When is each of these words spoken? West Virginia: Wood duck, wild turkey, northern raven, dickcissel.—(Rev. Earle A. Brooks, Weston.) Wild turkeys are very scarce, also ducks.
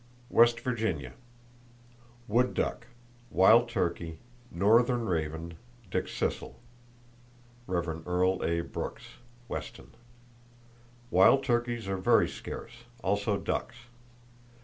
West 0.31 0.59
Virginia: 0.61 1.13
Wood 2.27 2.55
duck, 2.55 2.87
wild 3.29 3.69
turkey, 3.69 4.17
northern 4.49 5.05
raven, 5.05 5.57
dickcissel.—(Rev. 5.91 6.57
Earle 8.07 8.43
A. 8.43 8.61
Brooks, 8.61 9.09
Weston.) 9.47 9.91
Wild 11.11 11.43
turkeys 11.43 11.87
are 11.87 11.97
very 11.97 12.27
scarce, 12.27 12.71
also 13.03 13.37
ducks. 13.37 13.75